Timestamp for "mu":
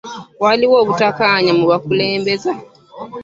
1.59-1.65